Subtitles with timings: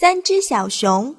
[0.00, 1.14] 三只小熊。